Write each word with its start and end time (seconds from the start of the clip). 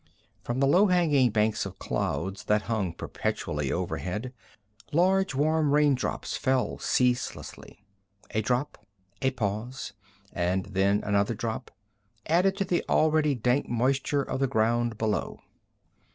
From 0.41 0.59
the 0.59 0.65
low 0.65 0.87
hanging 0.87 1.29
banks 1.29 1.63
of 1.63 1.77
clouds 1.77 2.45
that 2.45 2.63
hung 2.63 2.91
perpetually 2.91 3.71
overhead, 3.71 4.33
large, 4.91 5.35
warm 5.35 5.71
raindrops 5.75 6.35
fell 6.35 6.79
ceaselessly. 6.79 7.85
A 8.31 8.41
drop, 8.41 8.83
a 9.21 9.29
pause, 9.29 9.93
and 10.33 10.65
then 10.65 11.03
another 11.03 11.35
drop, 11.35 11.69
added 12.25 12.57
to 12.57 12.65
the 12.65 12.83
already 12.89 13.35
dank 13.35 13.69
moisture 13.69 14.23
of 14.23 14.39
the 14.39 14.47
ground 14.47 14.97
below. 14.97 15.39